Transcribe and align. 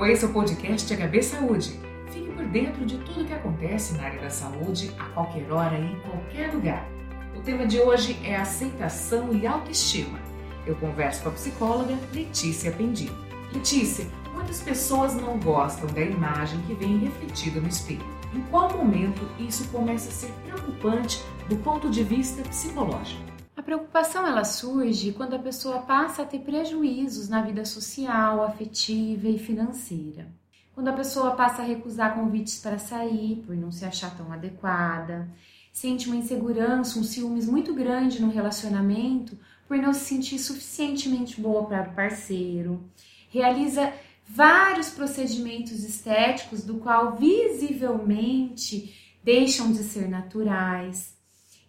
Conheça 0.00 0.24
o 0.24 0.32
podcast 0.32 0.96
HB 0.96 1.22
Saúde. 1.22 1.78
Fique 2.10 2.32
por 2.32 2.46
dentro 2.46 2.86
de 2.86 2.96
tudo 3.00 3.26
que 3.26 3.34
acontece 3.34 3.92
na 3.98 4.04
área 4.04 4.18
da 4.18 4.30
saúde 4.30 4.90
a 4.98 5.04
qualquer 5.10 5.52
hora 5.52 5.78
e 5.78 5.92
em 5.92 6.00
qualquer 6.00 6.54
lugar. 6.54 6.88
O 7.36 7.42
tema 7.42 7.66
de 7.66 7.78
hoje 7.78 8.18
é 8.24 8.34
aceitação 8.34 9.34
e 9.34 9.46
autoestima. 9.46 10.18
Eu 10.66 10.74
converso 10.76 11.22
com 11.22 11.28
a 11.28 11.32
psicóloga 11.32 11.98
Letícia 12.14 12.72
Pendim. 12.72 13.10
Letícia, 13.52 14.06
muitas 14.32 14.62
pessoas 14.62 15.14
não 15.14 15.38
gostam 15.38 15.86
da 15.88 16.00
imagem 16.00 16.58
que 16.62 16.72
vem 16.72 16.96
refletida 16.96 17.60
no 17.60 17.68
espelho. 17.68 18.00
Em 18.34 18.40
qual 18.44 18.74
momento 18.74 19.20
isso 19.38 19.68
começa 19.68 20.08
a 20.08 20.12
ser 20.12 20.32
preocupante 20.46 21.22
do 21.46 21.56
ponto 21.56 21.90
de 21.90 22.02
vista 22.02 22.40
psicológico? 22.48 23.29
A 23.60 23.62
preocupação 23.62 24.26
ela 24.26 24.42
surge 24.42 25.12
quando 25.12 25.34
a 25.34 25.38
pessoa 25.38 25.82
passa 25.82 26.22
a 26.22 26.24
ter 26.24 26.38
prejuízos 26.38 27.28
na 27.28 27.42
vida 27.42 27.62
social, 27.66 28.42
afetiva 28.42 29.28
e 29.28 29.38
financeira. 29.38 30.32
Quando 30.74 30.88
a 30.88 30.94
pessoa 30.94 31.32
passa 31.32 31.60
a 31.60 31.64
recusar 31.66 32.14
convites 32.14 32.58
para 32.58 32.78
sair 32.78 33.44
por 33.46 33.54
não 33.54 33.70
se 33.70 33.84
achar 33.84 34.16
tão 34.16 34.32
adequada, 34.32 35.28
sente 35.74 36.06
uma 36.06 36.16
insegurança, 36.16 36.98
um 36.98 37.04
ciúmes 37.04 37.46
muito 37.46 37.74
grande 37.74 38.22
no 38.22 38.30
relacionamento 38.30 39.36
por 39.68 39.76
não 39.76 39.92
se 39.92 40.06
sentir 40.06 40.38
suficientemente 40.38 41.38
boa 41.38 41.66
para 41.66 41.90
o 41.90 41.94
parceiro, 41.94 42.82
realiza 43.28 43.92
vários 44.26 44.88
procedimentos 44.88 45.84
estéticos 45.84 46.64
do 46.64 46.78
qual 46.78 47.14
visivelmente 47.14 49.18
deixam 49.22 49.70
de 49.70 49.82
ser 49.82 50.08
naturais 50.08 51.19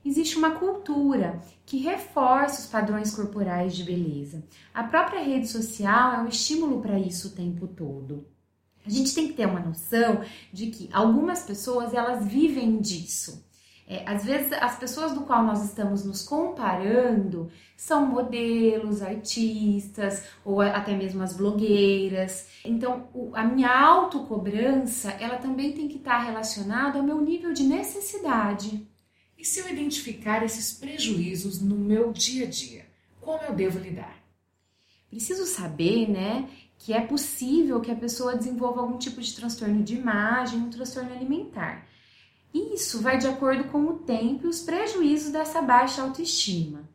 existe 0.03 0.37
uma 0.37 0.51
cultura 0.51 1.39
que 1.65 1.77
reforça 1.77 2.61
os 2.61 2.67
padrões 2.67 3.15
corporais 3.15 3.75
de 3.75 3.83
beleza. 3.83 4.43
A 4.73 4.83
própria 4.83 5.23
rede 5.23 5.47
social 5.47 6.13
é 6.13 6.17
um 6.19 6.27
estímulo 6.27 6.81
para 6.81 6.99
isso 6.99 7.29
o 7.29 7.31
tempo 7.31 7.67
todo. 7.67 8.25
A 8.85 8.89
gente 8.89 9.13
tem 9.13 9.27
que 9.27 9.33
ter 9.33 9.45
uma 9.45 9.59
noção 9.59 10.21
de 10.51 10.67
que 10.67 10.89
algumas 10.91 11.43
pessoas 11.43 11.93
elas 11.93 12.25
vivem 12.25 12.79
disso. 12.79 13.45
É, 13.87 14.09
às 14.09 14.23
vezes 14.23 14.53
as 14.53 14.77
pessoas 14.77 15.11
do 15.11 15.21
qual 15.21 15.43
nós 15.43 15.65
estamos 15.65 16.05
nos 16.05 16.23
comparando 16.23 17.51
são 17.75 18.05
modelos, 18.05 19.01
artistas 19.01 20.23
ou 20.45 20.61
até 20.61 20.95
mesmo 20.95 21.21
as 21.21 21.35
blogueiras. 21.35 22.47
Então 22.63 23.09
o, 23.13 23.31
a 23.35 23.43
minha 23.43 23.69
autocobrança 23.69 25.11
ela 25.19 25.37
também 25.37 25.73
tem 25.73 25.87
que 25.89 25.97
estar 25.97 26.19
relacionada 26.19 26.99
ao 26.99 27.05
meu 27.05 27.19
nível 27.19 27.51
de 27.53 27.63
necessidade. 27.63 28.87
E 29.41 29.43
se 29.43 29.59
eu 29.59 29.67
identificar 29.67 30.43
esses 30.43 30.71
prejuízos 30.71 31.59
no 31.59 31.75
meu 31.75 32.13
dia 32.13 32.45
a 32.45 32.47
dia, 32.47 32.85
como 33.19 33.41
eu 33.41 33.55
devo 33.55 33.79
lidar? 33.79 34.23
Preciso 35.09 35.47
saber, 35.47 36.07
né, 36.07 36.47
que 36.77 36.93
é 36.93 37.01
possível 37.01 37.81
que 37.81 37.89
a 37.89 37.95
pessoa 37.95 38.35
desenvolva 38.35 38.81
algum 38.81 38.99
tipo 38.99 39.19
de 39.19 39.33
transtorno 39.33 39.81
de 39.81 39.95
imagem, 39.95 40.59
um 40.59 40.69
transtorno 40.69 41.11
alimentar. 41.11 41.87
Isso 42.53 43.01
vai 43.01 43.17
de 43.17 43.25
acordo 43.25 43.63
com 43.71 43.83
o 43.87 43.97
tempo 43.97 44.45
e 44.45 44.47
os 44.47 44.61
prejuízos 44.61 45.31
dessa 45.31 45.59
baixa 45.59 46.03
autoestima. 46.03 46.87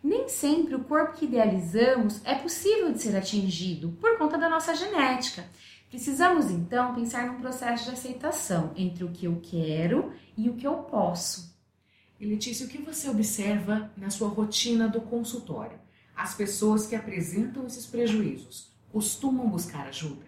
Nem 0.00 0.28
sempre 0.28 0.76
o 0.76 0.84
corpo 0.84 1.16
que 1.16 1.24
idealizamos 1.24 2.20
é 2.24 2.36
possível 2.36 2.92
de 2.92 3.02
ser 3.02 3.16
atingido 3.16 3.88
por 4.00 4.16
conta 4.18 4.38
da 4.38 4.48
nossa 4.48 4.72
genética. 4.72 5.44
Precisamos 5.90 6.48
então 6.48 6.94
pensar 6.94 7.26
num 7.26 7.40
processo 7.40 7.86
de 7.86 7.90
aceitação 7.90 8.72
entre 8.76 9.02
o 9.02 9.10
que 9.10 9.26
eu 9.26 9.40
quero 9.42 10.12
e 10.36 10.48
o 10.48 10.54
que 10.54 10.64
eu 10.64 10.74
posso. 10.74 11.57
E 12.20 12.26
Letícia, 12.26 12.66
o 12.66 12.68
que 12.68 12.78
você 12.78 13.08
observa 13.08 13.92
na 13.96 14.10
sua 14.10 14.28
rotina 14.28 14.88
do 14.88 15.00
consultório? 15.00 15.78
As 16.16 16.34
pessoas 16.34 16.84
que 16.84 16.96
apresentam 16.96 17.64
esses 17.64 17.86
prejuízos 17.86 18.72
costumam 18.90 19.48
buscar 19.48 19.86
ajuda? 19.86 20.26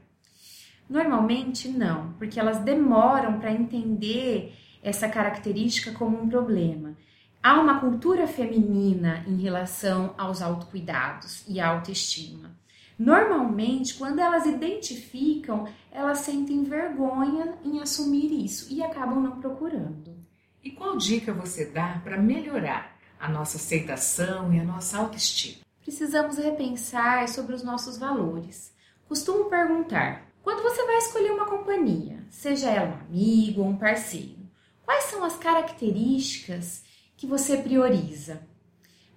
Normalmente 0.89 1.69
não, 1.69 2.13
porque 2.13 2.39
elas 2.39 2.61
demoram 2.61 3.41
para 3.41 3.53
entender 3.53 4.55
essa 4.81 5.09
característica 5.09 5.91
como 5.91 6.23
um 6.23 6.29
problema. 6.29 6.97
Há 7.43 7.61
uma 7.61 7.81
cultura 7.81 8.29
feminina 8.29 9.25
em 9.27 9.37
relação 9.37 10.15
aos 10.17 10.41
autocuidados 10.41 11.43
e 11.49 11.59
à 11.59 11.71
autoestima. 11.71 12.57
Normalmente, 12.97 13.95
quando 13.95 14.21
elas 14.21 14.47
identificam, 14.47 15.67
elas 15.91 16.19
sentem 16.19 16.63
vergonha 16.63 17.55
em 17.65 17.81
assumir 17.81 18.31
isso 18.45 18.73
e 18.73 18.81
acabam 18.81 19.21
não 19.21 19.41
procurando. 19.41 20.20
E 20.63 20.71
qual 20.71 20.97
dica 20.97 21.33
você 21.33 21.65
dá 21.65 22.01
para 22.05 22.19
melhorar 22.19 22.99
a 23.19 23.29
nossa 23.31 23.57
aceitação 23.57 24.53
e 24.53 24.61
a 24.61 24.65
nossa 24.65 24.99
autoestima? 24.99 25.65
Precisamos 25.83 26.37
repensar 26.37 27.27
sobre 27.29 27.55
os 27.55 27.63
nossos 27.63 27.97
valores. 27.97 28.75
Costumo 29.09 29.47
perguntar: 29.47 30.31
quando 30.43 30.63
você 30.63 30.85
vai 30.85 30.99
escolher 30.99 31.33
uma 31.33 31.47
companhia, 31.47 32.23
seja 32.29 32.69
ela 32.69 32.91
um 32.91 33.01
amigo 33.07 33.63
ou 33.63 33.69
um 33.69 33.77
parceiro, 33.77 34.39
quais 34.85 35.05
são 35.05 35.25
as 35.25 35.39
características 35.39 36.85
que 37.17 37.27
você 37.27 37.57
prioriza? 37.57 38.47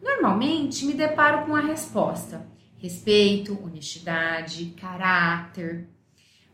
Normalmente 0.01 0.85
me 0.85 0.93
deparo 0.93 1.45
com 1.45 1.55
a 1.55 1.61
resposta: 1.61 2.47
respeito, 2.77 3.61
honestidade, 3.61 4.73
caráter, 4.79 5.89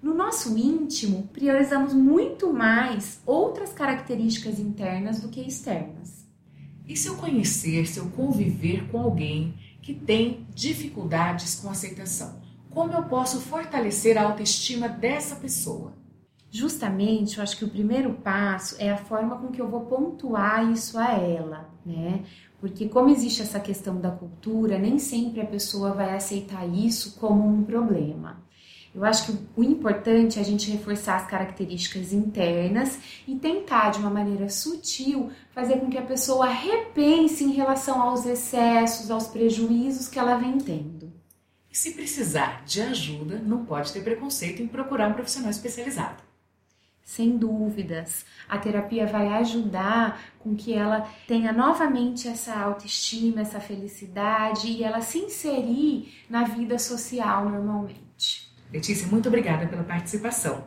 no 0.01 0.13
nosso 0.13 0.57
íntimo, 0.57 1.29
priorizamos 1.33 1.93
muito 1.93 2.53
mais 2.53 3.21
outras 3.25 3.73
características 3.73 4.57
internas 4.57 5.19
do 5.19 5.27
que 5.27 5.41
externas. 5.41 6.25
E 6.87 6.95
se 6.95 7.07
eu 7.07 7.15
conhecer, 7.17 7.85
se 7.85 7.99
eu 7.99 8.09
conviver 8.11 8.89
com 8.89 8.99
alguém 8.99 9.53
que 9.81 9.93
tem 9.93 10.47
dificuldades 10.55 11.55
com 11.55 11.69
aceitação, 11.69 12.41
como 12.69 12.93
eu 12.93 13.03
posso 13.03 13.41
fortalecer 13.41 14.17
a 14.17 14.23
autoestima 14.23 14.87
dessa 14.87 15.35
pessoa? 15.35 15.93
Justamente, 16.49 17.37
eu 17.37 17.43
acho 17.43 17.57
que 17.57 17.65
o 17.65 17.69
primeiro 17.69 18.13
passo 18.13 18.75
é 18.79 18.89
a 18.89 18.97
forma 18.97 19.37
com 19.37 19.49
que 19.49 19.61
eu 19.61 19.69
vou 19.69 19.81
pontuar 19.81 20.71
isso 20.71 20.97
a 20.97 21.11
ela, 21.11 21.69
né? 21.85 22.23
Porque 22.59 22.89
como 22.89 23.09
existe 23.09 23.41
essa 23.41 23.59
questão 23.59 23.99
da 23.99 24.09
cultura, 24.09 24.79
nem 24.79 24.97
sempre 24.97 25.41
a 25.41 25.45
pessoa 25.45 25.93
vai 25.93 26.15
aceitar 26.15 26.67
isso 26.67 27.19
como 27.19 27.47
um 27.47 27.63
problema. 27.63 28.43
Eu 28.93 29.05
acho 29.05 29.27
que 29.27 29.37
o 29.55 29.63
importante 29.63 30.39
é 30.39 30.41
a 30.41 30.45
gente 30.45 30.71
reforçar 30.71 31.17
as 31.17 31.27
características 31.27 32.11
internas 32.11 32.99
e 33.27 33.35
tentar, 33.35 33.91
de 33.91 33.99
uma 33.99 34.09
maneira 34.09 34.49
sutil, 34.49 35.31
fazer 35.51 35.79
com 35.79 35.89
que 35.89 35.97
a 35.97 36.05
pessoa 36.05 36.47
repense 36.47 37.43
em 37.43 37.51
relação 37.51 38.01
aos 38.01 38.25
excessos, 38.25 39.11
aos 39.11 39.27
prejuízos 39.27 40.07
que 40.07 40.17
ela 40.17 40.37
vem 40.37 40.57
tendo. 40.57 41.13
E 41.71 41.77
se 41.77 41.93
precisar 41.93 42.63
de 42.65 42.81
ajuda, 42.81 43.37
não 43.37 43.63
pode 43.63 43.93
ter 43.93 44.03
preconceito 44.03 44.61
em 44.61 44.67
procurar 44.67 45.07
um 45.07 45.13
profissional 45.13 45.51
especializado. 45.51 46.23
Sem 47.03 47.37
dúvidas, 47.37 48.25
a 48.47 48.57
terapia 48.57 49.05
vai 49.05 49.27
ajudar 49.39 50.21
com 50.39 50.55
que 50.55 50.73
ela 50.73 51.07
tenha 51.27 51.51
novamente 51.51 52.27
essa 52.27 52.55
autoestima, 52.55 53.41
essa 53.41 53.59
felicidade 53.59 54.67
e 54.67 54.83
ela 54.83 55.01
se 55.01 55.19
inserir 55.19 56.13
na 56.29 56.43
vida 56.43 56.77
social 56.77 57.49
normalmente. 57.49 58.48
Letícia, 58.71 59.07
muito 59.07 59.27
obrigada 59.27 59.65
pela 59.67 59.83
participação. 59.83 60.63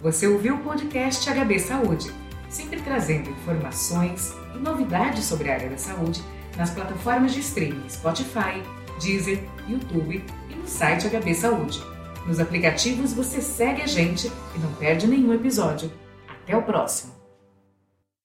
Você 0.00 0.26
ouviu 0.26 0.54
o 0.54 0.62
podcast 0.62 1.28
HB 1.28 1.58
Saúde, 1.58 2.12
sempre 2.48 2.80
trazendo 2.80 3.30
informações 3.30 4.34
e 4.54 4.58
novidades 4.58 5.24
sobre 5.24 5.50
a 5.50 5.54
área 5.54 5.68
da 5.68 5.76
saúde 5.76 6.22
nas 6.56 6.70
plataformas 6.70 7.32
de 7.32 7.40
streaming 7.40 7.88
Spotify, 7.88 8.62
Deezer, 9.00 9.42
YouTube 9.68 10.24
e 10.48 10.54
no 10.54 10.66
site 10.66 11.08
HB 11.08 11.34
Saúde. 11.34 11.82
Nos 12.26 12.38
aplicativos 12.38 13.12
você 13.12 13.40
segue 13.40 13.82
a 13.82 13.86
gente 13.86 14.28
e 14.54 14.58
não 14.58 14.72
perde 14.74 15.06
nenhum 15.06 15.34
episódio. 15.34 15.90
Até 16.28 16.56
o 16.56 16.62
próximo! 16.62 17.19